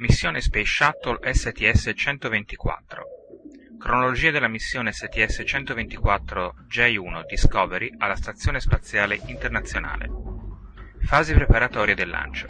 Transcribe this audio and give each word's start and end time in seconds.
Missione 0.00 0.40
Space 0.40 0.64
Shuttle 0.64 1.18
STS-124 1.20 3.00
Cronologia 3.80 4.30
della 4.30 4.46
missione 4.46 4.92
STS-124 4.92 6.50
J-1 6.68 7.26
Discovery 7.26 7.92
alla 7.98 8.14
Stazione 8.14 8.60
Spaziale 8.60 9.20
Internazionale. 9.26 10.08
Fasi 11.00 11.34
preparatorie 11.34 11.96
del 11.96 12.10
lancio. 12.10 12.46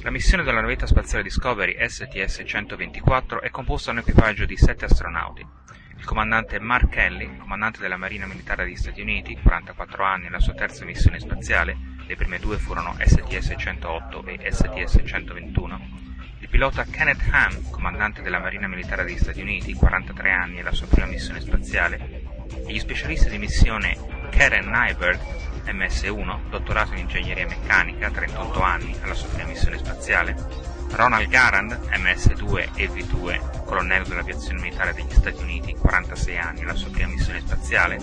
La 0.00 0.10
missione 0.10 0.42
della 0.42 0.62
navetta 0.62 0.86
spaziale 0.86 1.22
Discovery 1.22 1.76
STS-124 1.78 3.42
è 3.42 3.50
composta 3.50 3.92
da 3.92 3.98
un 4.00 4.06
equipaggio 4.08 4.46
di 4.46 4.56
sette 4.56 4.86
astronauti. 4.86 5.46
Il 5.98 6.04
comandante 6.06 6.58
Mark 6.58 6.88
Kelly, 6.88 7.36
comandante 7.36 7.78
della 7.78 7.98
Marina 7.98 8.24
Militare 8.24 8.64
degli 8.64 8.76
Stati 8.76 9.02
Uniti, 9.02 9.36
44 9.38 10.02
anni 10.02 10.28
e 10.28 10.30
la 10.30 10.40
sua 10.40 10.54
terza 10.54 10.86
missione 10.86 11.20
spaziale, 11.20 11.76
le 12.06 12.16
prime 12.16 12.38
due 12.38 12.56
furono 12.56 12.94
STS-108 12.98 14.26
e 14.26 14.50
STS-121, 14.50 16.07
il 16.48 16.54
pilota 16.54 16.84
Kenneth 16.84 17.28
Ham, 17.30 17.70
comandante 17.70 18.22
della 18.22 18.38
Marina 18.38 18.66
Militare 18.68 19.04
degli 19.04 19.18
Stati 19.18 19.42
Uniti, 19.42 19.74
43 19.74 20.30
anni 20.32 20.58
e 20.58 20.62
la 20.62 20.72
sua 20.72 20.86
prima 20.86 21.06
missione 21.06 21.40
spaziale, 21.40 22.22
e 22.66 22.72
gli 22.72 22.78
specialisti 22.78 23.28
di 23.28 23.36
missione 23.36 23.98
Karen 24.30 24.70
Nyberg, 24.70 25.20
MS-1, 25.70 26.48
dottorato 26.48 26.94
in 26.94 27.00
ingegneria 27.00 27.46
meccanica, 27.46 28.10
38 28.10 28.62
anni, 28.62 28.96
alla 29.02 29.12
sua 29.12 29.28
prima 29.28 29.48
missione 29.48 29.76
spaziale, 29.76 30.34
Ronald 30.92 31.28
Garand, 31.28 31.78
MS-2 31.92 32.68
e 32.76 32.88
V-2, 32.88 33.64
colonnello 33.64 34.06
dell'aviazione 34.06 34.62
militare 34.62 34.94
degli 34.94 35.10
Stati 35.10 35.42
Uniti, 35.42 35.74
46 35.74 36.38
anni, 36.38 36.62
alla 36.62 36.74
sua 36.74 36.90
prima 36.90 37.08
missione 37.08 37.40
spaziale, 37.40 37.98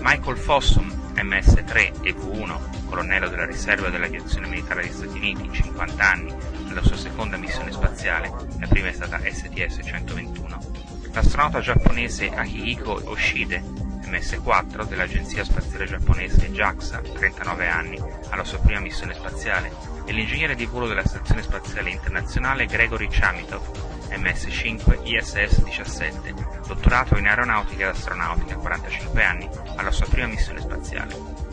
Michael 0.00 0.36
Fossum, 0.36 0.86
MS-3 1.14 2.02
e 2.02 2.12
V-1, 2.12 2.86
colonnello 2.90 3.28
della 3.28 3.46
riserva 3.46 3.88
dell'aviazione 3.88 4.48
militare 4.48 4.82
degli 4.82 4.92
Stati 4.92 5.16
Uniti, 5.16 5.50
50 5.50 6.10
anni, 6.10 6.34
nella 6.70 6.84
sua 6.84 6.96
seconda 6.96 7.36
missione 7.36 7.72
spaziale, 7.72 8.32
la 8.58 8.66
prima 8.68 8.88
è 8.88 8.92
stata 8.92 9.18
STS-121, 9.18 11.12
l'astronauta 11.12 11.60
giapponese 11.60 12.30
Akihiko 12.30 13.02
Oshide, 13.06 13.60
MS-4 14.06 14.86
dell'Agenzia 14.86 15.42
Spaziale 15.42 15.86
Giapponese 15.86 16.50
JAXA, 16.50 17.00
39 17.00 17.68
anni, 17.68 18.00
alla 18.30 18.44
sua 18.44 18.58
prima 18.58 18.78
missione 18.78 19.14
spaziale, 19.14 19.72
e 20.04 20.12
l'ingegnere 20.12 20.54
di 20.54 20.66
volo 20.66 20.86
della 20.86 21.04
Stazione 21.04 21.42
Spaziale 21.42 21.90
Internazionale 21.90 22.66
Gregory 22.66 23.08
Chamitov, 23.10 23.62
MS-5 24.10 25.00
ISS-17, 25.04 26.66
dottorato 26.66 27.18
in 27.18 27.26
aeronautica 27.26 27.82
ed 27.88 27.94
astronautica, 27.96 28.56
45 28.56 29.24
anni, 29.24 29.48
alla 29.74 29.90
sua 29.90 30.06
prima 30.06 30.28
missione 30.28 30.60
spaziale. 30.60 31.49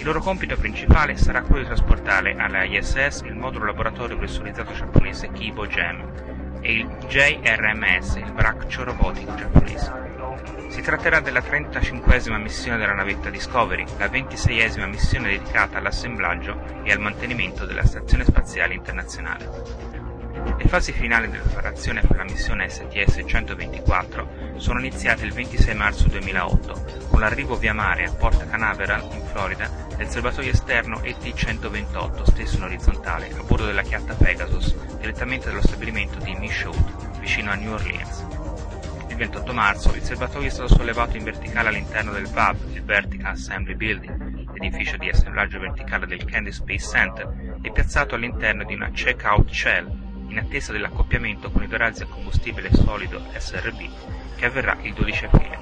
Il 0.00 0.06
loro 0.06 0.20
compito 0.20 0.56
principale 0.56 1.14
sarà 1.18 1.42
quello 1.42 1.60
di 1.60 1.66
trasportare 1.66 2.32
alla 2.32 2.64
ISS 2.64 3.20
il 3.26 3.34
modulo 3.34 3.66
laboratorio 3.66 4.16
pressurizzato 4.16 4.72
giapponese 4.72 5.30
Kibo 5.30 5.66
Gem 5.66 6.58
e 6.62 6.72
il 6.72 6.86
JRMS, 7.06 8.14
il 8.14 8.32
braccio 8.32 8.82
robotico 8.82 9.34
giapponese. 9.34 9.92
Si 10.68 10.80
tratterà 10.80 11.20
della 11.20 11.40
35esima 11.40 12.40
missione 12.40 12.78
della 12.78 12.94
navetta 12.94 13.28
Discovery, 13.28 13.84
la 13.98 14.06
26esima 14.06 14.88
missione 14.88 15.28
dedicata 15.28 15.76
all'assemblaggio 15.76 16.82
e 16.82 16.92
al 16.92 16.98
mantenimento 16.98 17.66
della 17.66 17.84
Stazione 17.84 18.24
Spaziale 18.24 18.72
Internazionale. 18.72 19.50
Le 20.56 20.66
fasi 20.66 20.92
finali 20.92 21.28
della 21.28 21.42
preparazione 21.42 22.00
per 22.00 22.16
la 22.16 22.24
missione 22.24 22.68
STS-124 22.68 24.39
sono 24.56 24.78
iniziate 24.78 25.24
il 25.24 25.32
26 25.32 25.74
marzo 25.74 26.08
2008 26.08 27.08
con 27.08 27.20
l'arrivo 27.20 27.56
via 27.56 27.74
mare 27.74 28.04
a 28.04 28.12
Port 28.12 28.48
Canaveral, 28.48 29.08
in 29.12 29.24
Florida, 29.26 29.70
del 29.96 30.08
serbatoio 30.08 30.50
esterno 30.50 31.02
ET-128, 31.02 32.22
stesso 32.22 32.56
in 32.56 32.62
orizzontale, 32.62 33.30
a 33.30 33.42
bordo 33.42 33.66
della 33.66 33.82
chiatta 33.82 34.14
Pegasus, 34.14 34.74
direttamente 34.98 35.48
dallo 35.48 35.60
stabilimento 35.60 36.18
di 36.18 36.34
Michoud, 36.34 37.18
vicino 37.18 37.50
a 37.50 37.54
New 37.54 37.72
Orleans. 37.72 38.26
Il 39.08 39.16
28 39.16 39.52
marzo 39.52 39.94
il 39.94 40.02
serbatoio 40.02 40.46
è 40.46 40.50
stato 40.50 40.74
sollevato 40.74 41.16
in 41.16 41.24
verticale 41.24 41.68
all'interno 41.68 42.12
del 42.12 42.28
VAB, 42.28 42.56
il 42.72 42.84
Vertical 42.84 43.32
Assembly 43.32 43.74
Building, 43.74 44.52
l'edificio 44.52 44.96
di 44.96 45.08
assemblaggio 45.08 45.58
verticale 45.58 46.06
del 46.06 46.24
Kennedy 46.24 46.52
Space 46.52 46.88
Center, 46.88 47.58
e 47.60 47.70
piazzato 47.70 48.14
all'interno 48.14 48.64
di 48.64 48.74
una 48.74 48.90
check-out 48.90 49.50
shell 49.50 50.08
in 50.30 50.38
attesa 50.38 50.72
dell'accoppiamento 50.72 51.50
con 51.50 51.62
i 51.62 51.68
razzi 51.68 52.02
a 52.02 52.06
combustibile 52.06 52.72
solido 52.72 53.22
SRB 53.36 54.36
che 54.36 54.46
avverrà 54.46 54.76
il 54.82 54.94
12 54.94 55.24
aprile. 55.24 55.58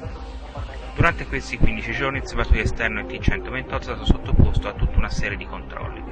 Durante 0.94 1.26
questi 1.26 1.56
15 1.56 1.92
giorni 1.92 2.18
il 2.18 2.26
serbatoio 2.26 2.62
esterno 2.62 3.00
ET-128 3.00 3.78
è 3.78 3.82
stato 3.82 4.04
sottoposto 4.04 4.68
a 4.68 4.72
tutta 4.72 4.98
una 4.98 5.10
serie 5.10 5.36
di 5.36 5.46
controlli. 5.46 6.02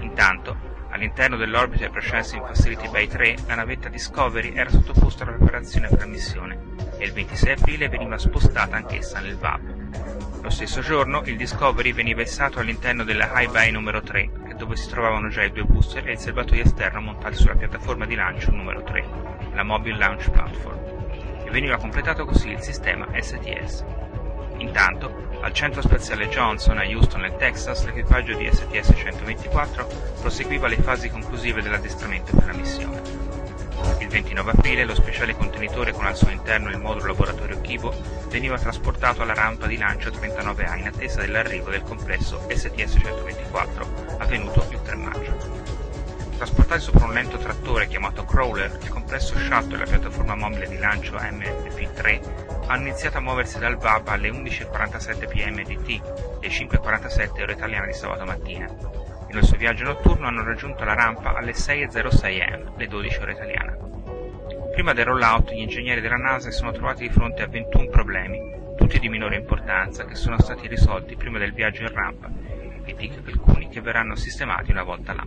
Intanto, 0.00 0.56
all'interno 0.90 1.36
dell'Orbiter 1.36 1.90
Processing 1.90 2.46
Facility 2.46 2.88
Bay 2.88 3.06
3, 3.06 3.36
la 3.46 3.54
navetta 3.54 3.88
Discovery 3.88 4.54
era 4.54 4.70
sottoposta 4.70 5.24
alla 5.24 5.36
preparazione 5.36 5.88
per 5.88 5.98
la 5.98 6.06
missione 6.06 6.58
e 6.98 7.04
il 7.04 7.12
26 7.12 7.52
aprile 7.52 7.88
veniva 7.88 8.18
spostata 8.18 8.76
anch'essa 8.76 9.20
nel 9.20 9.36
VAB. 9.36 10.42
Lo 10.42 10.50
stesso 10.50 10.80
giorno 10.80 11.22
il 11.24 11.36
Discovery 11.36 11.92
veniva 11.92 12.22
issato 12.22 12.58
all'interno 12.58 13.04
della 13.04 13.30
High 13.34 13.50
Bay 13.50 13.70
numero 13.70 14.00
3, 14.00 14.30
dove 14.58 14.76
si 14.76 14.88
trovavano 14.88 15.28
già 15.28 15.44
i 15.44 15.52
due 15.52 15.64
booster 15.64 16.06
e 16.08 16.12
il 16.12 16.18
serbatoio 16.18 16.64
esterno 16.64 17.00
montati 17.00 17.36
sulla 17.36 17.54
piattaforma 17.54 18.04
di 18.04 18.16
lancio 18.16 18.50
numero 18.50 18.82
3, 18.82 19.04
la 19.54 19.62
Mobile 19.62 19.96
Launch 19.96 20.30
Platform, 20.30 20.78
e 21.44 21.50
veniva 21.50 21.76
completato 21.78 22.24
così 22.24 22.50
il 22.50 22.60
sistema 22.60 23.06
STS. 23.16 23.84
Intanto, 24.58 25.28
al 25.40 25.52
centro 25.52 25.80
spaziale 25.80 26.28
Johnson 26.28 26.78
a 26.78 26.84
Houston 26.84 27.20
nel 27.20 27.36
Texas, 27.36 27.84
l'equipaggio 27.86 28.36
di 28.36 28.46
STS-124 28.46 30.20
proseguiva 30.20 30.66
le 30.66 30.76
fasi 30.76 31.08
conclusive 31.08 31.62
dell'addestramento 31.62 32.34
per 32.36 32.46
la 32.46 32.54
missione. 32.54 33.17
Il 33.98 34.08
29 34.08 34.50
aprile 34.52 34.84
lo 34.84 34.94
speciale 34.94 35.36
contenitore 35.36 35.92
con 35.92 36.06
al 36.06 36.16
suo 36.16 36.30
interno 36.30 36.70
il 36.70 36.78
modulo 36.78 37.08
laboratorio 37.08 37.60
Kibo 37.60 37.94
veniva 38.28 38.58
trasportato 38.58 39.22
alla 39.22 39.34
rampa 39.34 39.66
di 39.66 39.76
lancio 39.76 40.10
39A 40.10 40.78
in 40.78 40.86
attesa 40.86 41.20
dell'arrivo 41.20 41.70
del 41.70 41.82
complesso 41.82 42.46
STS-124 42.48 44.18
avvenuto 44.18 44.66
il 44.70 44.82
3 44.82 44.96
maggio. 44.96 45.76
Trasportati 46.36 46.80
sopra 46.80 47.04
un 47.04 47.12
lento 47.12 47.36
trattore 47.36 47.88
chiamato 47.88 48.24
Crawler, 48.24 48.78
il 48.80 48.88
complesso 48.88 49.36
shuttle 49.36 49.74
e 49.74 49.78
la 49.78 49.86
piattaforma 49.86 50.36
mobile 50.36 50.68
di 50.68 50.78
lancio 50.78 51.16
MFP-3 51.16 52.66
hanno 52.68 52.86
iniziato 52.86 53.18
a 53.18 53.20
muoversi 53.20 53.58
dal 53.58 53.76
VAB 53.76 54.08
alle 54.08 54.30
11.47 54.30 55.28
pm 55.28 55.62
DT 55.64 56.38
e 56.40 56.48
5.47 56.48 57.42
ora 57.42 57.52
italiana 57.52 57.86
di 57.86 57.92
sabato 57.92 58.24
mattina 58.24 59.07
nel 59.30 59.44
suo 59.44 59.56
viaggio 59.56 59.84
notturno 59.84 60.26
hanno 60.26 60.42
raggiunto 60.42 60.84
la 60.84 60.94
rampa 60.94 61.34
alle 61.34 61.52
6.06 61.52 62.52
am, 62.52 62.76
le 62.76 62.86
12 62.86 63.18
ore 63.20 63.32
italiane. 63.32 63.76
Prima 64.72 64.92
del 64.92 65.04
rollout 65.04 65.52
gli 65.52 65.60
ingegneri 65.60 66.00
della 66.00 66.16
NASA 66.16 66.50
si 66.50 66.56
sono 66.56 66.72
trovati 66.72 67.06
di 67.06 67.12
fronte 67.12 67.42
a 67.42 67.48
21 67.48 67.88
problemi, 67.88 68.38
tutti 68.76 68.98
di 68.98 69.08
minore 69.08 69.36
importanza, 69.36 70.04
che 70.04 70.14
sono 70.14 70.40
stati 70.40 70.66
risolti 70.66 71.16
prima 71.16 71.38
del 71.38 71.52
viaggio 71.52 71.82
in 71.82 71.92
rampa 71.92 72.30
e 72.84 72.94
di 72.94 73.12
alcuni 73.26 73.68
che 73.68 73.80
verranno 73.80 74.14
sistemati 74.14 74.70
una 74.70 74.82
volta 74.82 75.12
là. 75.12 75.26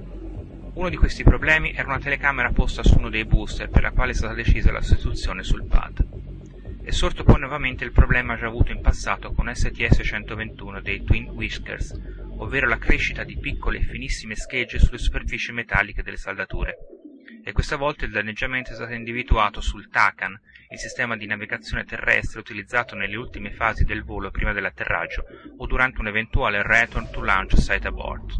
Uno 0.74 0.90
di 0.90 0.96
questi 0.96 1.24
problemi 1.24 1.74
era 1.74 1.90
una 1.90 2.00
telecamera 2.00 2.52
posta 2.52 2.82
su 2.82 2.98
uno 2.98 3.10
dei 3.10 3.26
booster 3.26 3.70
per 3.70 3.84
la 3.84 3.92
quale 3.92 4.12
è 4.12 4.16
stata 4.16 4.34
decisa 4.34 4.72
la 4.72 4.82
sostituzione 4.82 5.44
sul 5.44 5.66
pad. 5.66 6.08
È 6.82 6.92
sorto 6.92 7.24
poi 7.24 7.40
nuovamente 7.40 7.84
il 7.84 7.92
problema 7.92 8.38
già 8.38 8.48
avuto 8.48 8.72
in 8.72 8.82
passato 8.82 9.34
con 9.34 9.48
STS-121 9.48 10.82
dei 10.82 11.04
Twin 11.04 11.30
Whiskers, 11.30 11.94
ovvero 12.41 12.68
la 12.68 12.78
crescita 12.78 13.24
di 13.24 13.38
piccole 13.38 13.79
e 13.79 13.84
finissime 13.84 14.35
schegge 14.35 14.79
sulle 14.79 14.97
superfici 14.97 15.52
metalliche 15.52 16.03
delle 16.03 16.18
saldature. 16.18 16.78
E 17.44 17.52
questa 17.53 17.75
volta 17.75 18.06
il 18.06 18.12
danneggiamento 18.12 18.72
è 18.72 18.75
stato 18.75 18.94
individuato 18.94 19.62
sul 19.62 19.90
TACAN, 19.90 20.40
il 20.69 20.78
sistema 20.78 21.18
di 21.18 21.25
navigazione 21.25 21.85
terrestre 21.85 22.40
utilizzato 22.40 22.96
nelle 22.96 23.16
ultime 23.16 23.52
fasi 23.52 23.84
del 23.84 24.03
volo 24.03 24.29
prima 24.31 24.53
dell'atterraggio 24.53 25.24
o 25.57 25.66
durante 25.66 26.00
un 26.00 26.07
eventuale 26.07 26.62
return 26.63 27.09
to 27.12 27.22
launch 27.22 27.57
site 27.57 27.88
abort. 27.88 28.40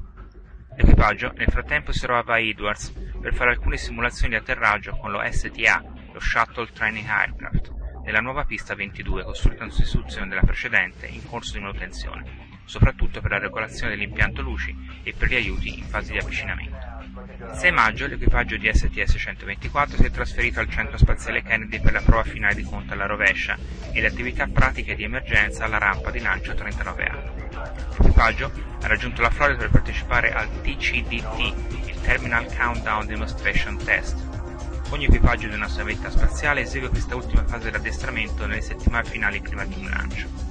L'equipaggio 0.78 1.32
nel 1.36 1.50
frattempo 1.50 1.92
si 1.92 2.00
trovava 2.00 2.36
a 2.36 2.40
Edwards 2.40 2.92
per 3.20 3.34
fare 3.34 3.52
alcune 3.52 3.78
simulazioni 3.78 4.30
di 4.30 4.40
atterraggio 4.40 4.98
con 4.98 5.12
lo 5.12 5.22
STA, 5.30 5.84
lo 6.12 6.20
Shuttle 6.20 6.70
Training 6.72 7.08
Aircraft, 7.08 7.72
nella 8.06 8.20
nuova 8.20 8.46
pista 8.46 8.74
22 8.74 9.24
costruita 9.24 9.64
in 9.64 9.72
sostituzione 9.72 10.28
della 10.28 10.42
precedente 10.42 11.08
in 11.08 11.26
corso 11.26 11.54
di 11.54 11.60
manutenzione 11.60 12.51
soprattutto 12.72 13.20
per 13.20 13.32
la 13.32 13.38
regolazione 13.38 13.92
dell'impianto 13.92 14.42
luci 14.42 14.74
e 15.04 15.14
per 15.14 15.28
gli 15.28 15.36
aiuti 15.36 15.80
in 15.80 15.84
fase 15.84 16.14
di 16.14 16.20
avvicinamento. 16.20 16.78
Il 17.52 17.58
6 17.58 17.72
maggio 17.74 18.08
l'equipaggio 18.08 18.56
di 18.56 18.70
STS-124 18.70 19.96
si 19.98 20.06
è 20.06 20.10
trasferito 20.10 20.62
al 20.62 20.70
centro 20.70 20.98
spaziale 20.98 21.44
Kennedy 21.44 21.82
per 21.82 21.92
la 21.92 22.00
prova 22.00 22.24
finale 22.24 22.56
di 22.56 22.64
conto 22.64 22.94
alla 22.94 23.08
rovescia 23.08 23.58
e 23.92 24.00
le 24.00 24.08
attività 24.08 24.48
pratiche 24.48 24.96
di 24.96 25.04
emergenza 25.04 25.66
alla 25.66 25.80
rampa 25.80 26.12
di 26.12 26.22
lancio 26.22 26.54
39A. 26.54 27.98
L'equipaggio 27.98 28.52
ha 28.82 28.88
raggiunto 28.88 29.22
la 29.22 29.32
Florida 29.32 29.58
per 29.58 29.72
partecipare 29.72 30.32
al 30.32 30.62
TCDT, 30.62 31.90
il 31.90 32.02
Terminal 32.02 32.46
Countdown 32.56 33.06
Demonstration 33.06 33.84
Test. 33.84 34.30
Ogni 34.92 35.06
equipaggio 35.06 35.50
di 35.50 35.56
una 35.56 35.68
navetta 35.68 36.10
spaziale 36.10 36.62
esegue 36.62 36.88
questa 36.88 37.18
ultima 37.18 37.44
fase 37.44 37.66
dell'addestramento 37.66 38.46
nelle 38.46 38.62
settimane 38.62 39.10
finali 39.10 39.42
prima 39.42 39.66
di 39.66 39.76
un 39.76 39.90
lancio. 39.90 40.51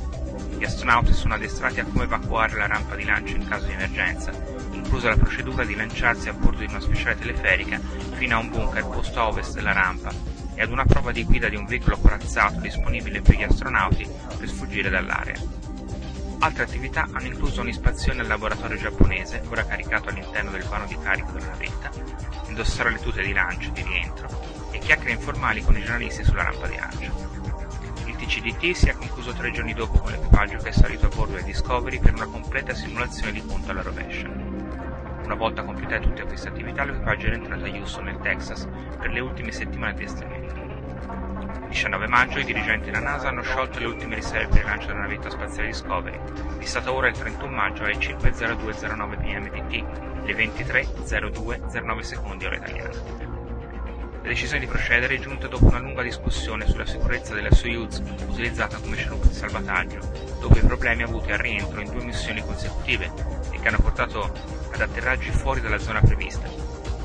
Gli 0.59 0.65
astronauti 0.65 1.13
sono 1.13 1.35
addestrati 1.35 1.81
a 1.81 1.85
come 1.85 2.05
evacuare 2.05 2.57
la 2.57 2.67
rampa 2.67 2.97
di 2.97 3.05
lancio 3.05 3.35
in 3.35 3.49
caso 3.49 3.67
di 3.67 3.73
emergenza, 3.73 4.31
in 4.73 4.81
inclusa 4.91 5.11
la 5.11 5.23
procedura 5.23 5.65
di 5.65 5.77
lanciarsi 5.77 6.29
a 6.29 6.33
bordo 6.33 6.59
di 6.59 6.67
una 6.69 6.81
speciale 6.81 7.17
teleferica 7.17 7.81
fino 8.15 8.35
a 8.35 8.41
un 8.41 8.51
bunker 8.51 8.85
posto 8.87 9.21
a 9.21 9.29
ovest 9.29 9.55
della 9.55 9.73
rampa 9.73 10.13
e 10.53 10.63
ad 10.63 10.73
una 10.73 10.85
prova 10.85 11.13
di 11.13 11.23
guida 11.23 11.49
di 11.49 11.55
un 11.55 11.65
veicolo 11.65 11.97
corazzato 11.97 12.59
disponibile 12.59 13.23
per 13.23 13.37
gli 13.37 13.45
astronauti 13.45 14.05
per 14.37 14.49
sfuggire 14.49 14.91
dall'area. 14.91 15.41
Altre 16.41 16.65
attività 16.65 17.03
hanno 17.13 17.27
incluso 17.27 17.61
un'ispezione 17.61 18.23
al 18.23 18.27
laboratorio 18.27 18.77
giapponese, 18.77 19.43
ora 19.49 19.65
caricato 19.65 20.09
all'interno 20.09 20.51
del 20.51 20.65
vano 20.65 20.87
di 20.87 20.99
carico 21.01 21.31
della 21.31 21.47
navetta, 21.47 21.91
indossare 22.49 22.91
le 22.91 22.99
tute 22.99 23.23
di 23.23 23.33
lancio 23.33 23.71
di 23.71 23.83
rientro 23.83 24.29
e 24.73 24.81
chiacchiere 24.81 25.13
informali 25.13 25.63
con 25.63 25.77
i 25.77 25.83
giornalisti 25.83 26.25
sulla 26.25 26.43
rampa 26.43 26.67
di 26.67 26.77
lancio. 26.77 27.39
Il 28.07 28.17
TCDT 28.17 28.73
si 28.73 28.89
concluso 29.11 29.33
tre 29.33 29.51
giorni 29.51 29.75
dopo 29.75 29.99
con 29.99 30.13
l'equipaggio 30.13 30.59
che 30.59 30.69
è 30.69 30.73
salito 30.73 31.07
a 31.07 31.09
bordo 31.09 31.35
del 31.35 31.43
Discovery 31.43 31.99
per 31.99 32.15
una 32.15 32.27
completa 32.27 32.73
simulazione 32.75 33.33
di 33.33 33.41
punto 33.41 33.73
alla 33.73 33.83
rovescia. 33.83 34.29
Una 34.29 35.35
volta 35.35 35.65
compiute 35.65 35.99
tutte 35.99 36.23
queste 36.25 36.49
attività, 36.49 36.85
l'equipaggio 36.85 37.27
è 37.27 37.31
rientrato 37.31 37.65
a 37.65 37.69
Houston, 37.69 38.05
nel 38.05 38.21
Texas, 38.21 38.69
per 38.99 39.11
le 39.11 39.19
ultime 39.19 39.51
settimane 39.51 39.95
di 39.95 40.05
esternamento. 40.05 40.61
Il 41.63 41.69
19 41.71 42.07
maggio 42.07 42.39
i 42.39 42.45
dirigenti 42.45 42.87
della 42.87 43.01
NASA 43.01 43.29
hanno 43.29 43.43
sciolto 43.43 43.81
le 43.81 43.87
ultime 43.87 44.15
riserve 44.15 44.47
per 44.47 44.59
il 44.59 44.65
lancio 44.65 44.87
della 44.87 45.01
navetta 45.01 45.31
spaziale 45.31 45.69
Discovery, 45.69 46.21
fissata 46.59 46.93
ora 46.93 47.09
il 47.09 47.19
31 47.19 47.53
maggio 47.53 47.83
alle 47.83 47.97
5.0209 47.97 49.19
pmdt, 49.19 50.25
le 50.25 50.35
23.0209 50.35 52.01
secondi 52.01 52.45
ora 52.45 52.57
italiana. 52.57 53.30
La 54.23 54.29
decisione 54.29 54.61
di 54.61 54.67
procedere 54.67 55.15
è 55.15 55.19
giunta 55.19 55.49
dopo 55.49 55.67
una 55.67 55.79
lunga 55.79 56.03
discussione 56.03 56.67
sulla 56.67 56.85
sicurezza 56.85 57.35
della 57.35 57.51
Soyuz 57.51 58.03
utilizzata 58.29 58.79
come 58.79 58.97
scialuppa 58.97 59.27
di 59.27 59.35
salvataggio, 59.35 59.99
dopo 60.41 60.59
i 60.59 60.61
problemi 60.61 61.03
avuti 61.03 61.33
al 61.33 61.39
rientro 61.39 61.81
in 61.81 61.91
due 61.91 62.05
missioni 62.05 62.43
consecutive 62.43 63.11
e 63.51 63.59
che 63.59 63.69
hanno 63.69 63.79
portato 63.79 64.31
ad 64.73 64.81
atterraggi 64.81 65.31
fuori 65.31 65.63
dalla 65.63 65.79
zona 65.79 66.03
prevista. 66.03 66.47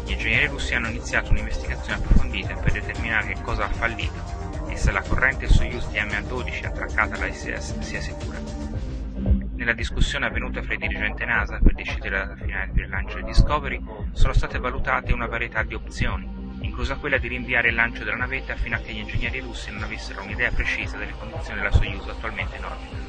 Gli 0.05 0.11
ingegneri 0.11 0.47
russi 0.47 0.75
hanno 0.75 0.89
iniziato 0.89 1.31
un'investigazione 1.31 1.99
approfondita 1.99 2.53
per 2.55 2.73
determinare 2.73 3.33
che 3.33 3.41
cosa 3.41 3.63
ha 3.63 3.69
fallito 3.69 4.67
e 4.67 4.75
se 4.75 4.91
la 4.91 5.01
corrente 5.01 5.47
Soyuz 5.47 5.85
TMA-12 5.85 6.65
attraccata 6.65 7.15
all'ISS 7.15 7.79
sia 7.79 8.01
sicura. 8.01 8.39
Nella 9.55 9.73
discussione 9.73 10.25
avvenuta 10.25 10.61
fra 10.61 10.73
i 10.73 10.77
dirigenti 10.77 11.23
NASA 11.23 11.59
per 11.63 11.73
decidere 11.75 12.17
la 12.17 12.25
data 12.25 12.43
finale 12.43 12.71
per 12.73 12.83
il 12.83 12.89
lancio 12.89 13.15
di 13.15 13.23
Discovery 13.23 13.81
sono 14.11 14.33
state 14.33 14.59
valutate 14.59 15.13
una 15.13 15.27
varietà 15.27 15.63
di 15.63 15.73
opzioni, 15.73 16.34
inclusa 16.65 16.95
quella 16.95 17.17
di 17.17 17.27
rinviare 17.27 17.69
il 17.69 17.75
lancio 17.75 18.03
della 18.03 18.17
navetta 18.17 18.55
fino 18.55 18.75
a 18.75 18.79
che 18.79 18.91
gli 18.91 18.99
ingegneri 18.99 19.39
russi 19.39 19.71
non 19.71 19.83
avessero 19.83 20.23
un'idea 20.23 20.51
precisa 20.51 20.97
delle 20.97 21.13
condizioni 21.17 21.59
della 21.59 21.71
Soyuz 21.71 22.07
attualmente 22.07 22.57
in 22.57 22.65
orbita. 22.65 23.03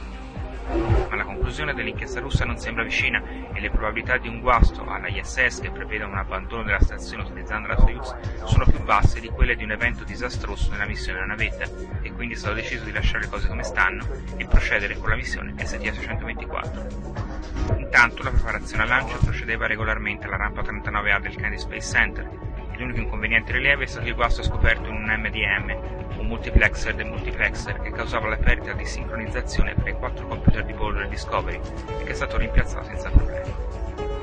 Ma 1.08 1.16
la 1.16 1.24
conclusione 1.24 1.74
dell'inchiesta 1.74 2.20
russa 2.20 2.44
non 2.44 2.58
sembra 2.58 2.82
vicina 2.82 3.22
e 3.52 3.60
le 3.60 3.70
probabilità 3.70 4.18
di 4.18 4.28
un 4.28 4.40
guasto 4.40 4.84
alla 4.84 5.08
ISS 5.08 5.60
che 5.60 5.70
preveda 5.70 6.06
un 6.06 6.16
abbandono 6.16 6.64
della 6.64 6.80
stazione 6.80 7.22
utilizzando 7.22 7.68
la 7.68 7.78
Soyuz 7.78 8.14
sono 8.44 8.66
più 8.66 8.82
basse 8.82 9.20
di 9.20 9.28
quelle 9.28 9.54
di 9.54 9.64
un 9.64 9.70
evento 9.70 10.04
disastroso 10.04 10.70
nella 10.70 10.86
missione 10.86 11.20
della 11.20 11.34
navetta 11.34 11.64
e 12.02 12.12
quindi 12.12 12.34
è 12.34 12.36
stato 12.36 12.54
deciso 12.54 12.84
di 12.84 12.92
lasciare 12.92 13.24
le 13.24 13.30
cose 13.30 13.48
come 13.48 13.62
stanno 13.62 14.06
e 14.36 14.46
procedere 14.46 14.96
con 14.96 15.08
la 15.08 15.16
missione 15.16 15.54
STS-124. 15.56 17.78
Intanto 17.78 18.22
la 18.22 18.30
preparazione 18.30 18.82
al 18.82 18.88
lancio 18.88 19.18
procedeva 19.18 19.66
regolarmente 19.66 20.26
alla 20.26 20.36
rampa 20.36 20.62
39A 20.62 21.20
del 21.20 21.36
Kennedy 21.36 21.58
Space 21.58 21.92
Center 21.92 22.45
L'unico 22.78 23.00
inconveniente 23.00 23.52
rilievo 23.52 23.82
è 23.82 23.86
stato 23.86 24.06
il 24.06 24.14
guasto 24.14 24.42
scoperto 24.42 24.88
in 24.88 24.96
un 24.96 25.04
MDM, 25.04 26.18
un 26.18 26.26
multiplexer 26.26 26.94
del 26.94 27.06
multiplexer, 27.06 27.80
che 27.80 27.90
causava 27.90 28.28
la 28.28 28.36
perdita 28.36 28.74
di 28.74 28.84
sincronizzazione 28.84 29.74
tra 29.74 29.88
i 29.88 29.94
quattro 29.94 30.26
computer 30.26 30.62
di 30.62 30.74
bordo 30.74 30.98
del 30.98 31.08
Discovery 31.08 31.58
e 31.98 32.04
che 32.04 32.10
è 32.10 32.14
stato 32.14 32.36
rimpiazzato 32.36 32.84
senza 32.84 33.08
problemi. 33.08 33.50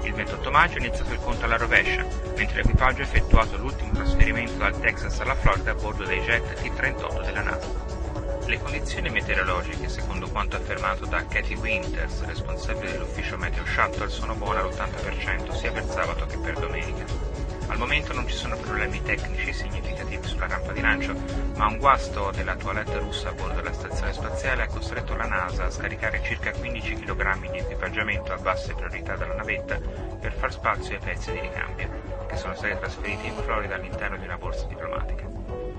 Il 0.04 0.14
28 0.14 0.52
maggio 0.52 0.78
è 0.78 0.82
iniziato 0.82 1.14
il 1.14 1.20
conto 1.20 1.46
alla 1.46 1.58
rovescia, 1.58 2.06
mentre 2.38 2.58
l'equipaggio 2.58 3.02
ha 3.02 3.06
effettuato 3.06 3.58
l'ultimo 3.58 3.92
trasferimento 3.92 4.54
dal 4.58 4.80
Texas 4.80 5.20
alla 5.20 5.36
Florida 5.36 5.72
a 5.72 5.76
bordo 5.76 6.04
dei 6.06 6.20
jet 6.20 6.62
T-38 6.62 7.26
della 7.26 7.42
NASA. 7.42 7.92
Le 8.46 8.60
condizioni 8.60 9.10
meteorologiche, 9.10 9.90
secondo 9.90 10.30
quanto 10.30 10.58
affermato 10.58 11.06
da 11.06 11.26
Katie 11.26 11.56
Winters, 11.56 12.24
responsabile 12.26 12.92
dell'ufficio 12.92 13.36
Meteo 13.38 13.66
Shuttle, 13.66 14.10
sono 14.10 14.36
buone 14.36 14.60
all'80% 14.60 15.54
sia 15.54 15.72
per 15.72 15.86
sabato 15.86 16.28
che 16.28 16.38
per 16.38 16.60
domenica. 16.60 17.33
Al 17.74 17.80
momento 17.80 18.14
non 18.14 18.28
ci 18.28 18.36
sono 18.36 18.56
problemi 18.56 19.02
tecnici 19.02 19.52
significativi 19.52 20.28
sulla 20.28 20.46
rampa 20.46 20.72
di 20.74 20.80
lancio, 20.80 21.16
ma 21.56 21.66
un 21.66 21.80
guasto 21.80 22.30
della 22.30 22.56
toilette 22.56 23.00
russa 23.00 23.30
a 23.30 23.34
bordo 23.34 23.56
della 23.56 23.74
stazione 23.74 24.14
spaziale 24.14 24.62
ha 24.62 24.68
costretto 24.68 25.16
la 25.16 25.26
NASA 25.26 25.66
a 25.66 25.72
scaricare 25.72 26.22
circa 26.24 26.52
15 26.52 26.94
kg 26.94 27.50
di 27.50 27.58
equipaggiamento 27.58 28.32
a 28.32 28.38
basse 28.38 28.76
priorità 28.76 29.16
dalla 29.16 29.34
navetta 29.34 29.80
per 29.80 30.34
far 30.34 30.52
spazio 30.52 30.94
ai 30.94 31.02
pezzi 31.04 31.32
di 31.32 31.40
ricambio, 31.40 31.90
che 32.28 32.38
sono 32.38 32.54
stati 32.54 32.78
trasferiti 32.78 33.26
in 33.26 33.34
Florida 33.34 33.74
all'interno 33.74 34.18
di 34.18 34.26
una 34.26 34.38
borsa 34.38 34.68
diplomatica. 34.68 35.24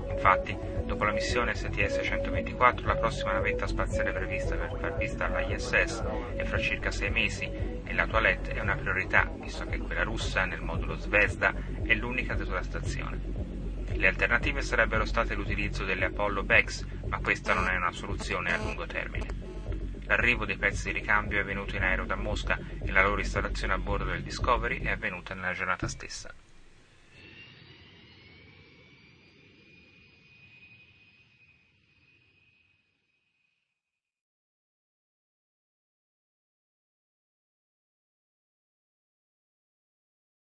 Infatti, 0.09 0.57
dopo 0.83 1.05
la 1.05 1.13
missione 1.13 1.53
STS-124, 1.53 2.85
la 2.85 2.95
prossima 2.97 3.31
navetta 3.31 3.67
spaziale 3.67 4.11
prevista 4.11 4.55
per 4.55 4.77
far 4.77 4.97
vista 4.97 5.27
alla 5.27 5.45
ISS 5.45 6.03
è 6.35 6.43
fra 6.43 6.57
circa 6.59 6.91
sei 6.91 7.09
mesi 7.09 7.74
e 7.85 7.93
la 7.93 8.07
toilette 8.07 8.51
è 8.51 8.59
una 8.59 8.75
priorità, 8.75 9.31
visto 9.35 9.65
che 9.65 9.77
quella 9.77 10.03
russa 10.03 10.45
nel 10.45 10.61
modulo 10.61 10.97
Zvezda 10.97 11.53
è 11.83 11.93
l'unica 11.93 12.35
sulla 12.35 12.63
stazione. 12.63 13.19
Le 13.93 14.07
alternative 14.07 14.61
sarebbero 14.61 15.05
state 15.05 15.35
l'utilizzo 15.35 15.85
delle 15.85 16.05
Apollo 16.05 16.43
Bags, 16.43 16.85
ma 17.07 17.19
questa 17.19 17.53
non 17.53 17.69
è 17.69 17.75
una 17.75 17.91
soluzione 17.91 18.51
a 18.51 18.57
lungo 18.57 18.85
termine. 18.85 19.27
L'arrivo 20.07 20.45
dei 20.45 20.57
pezzi 20.57 20.91
di 20.91 20.99
ricambio 20.99 21.37
è 21.37 21.41
avvenuto 21.41 21.75
in 21.75 21.83
aereo 21.83 22.05
da 22.05 22.15
Mosca 22.15 22.59
e 22.83 22.91
la 22.91 23.01
loro 23.01 23.19
installazione 23.19 23.73
a 23.73 23.77
bordo 23.77 24.05
del 24.05 24.21
Discovery 24.23 24.81
è 24.81 24.91
avvenuta 24.91 25.33
nella 25.33 25.53
giornata 25.53 25.87
stessa. 25.87 26.33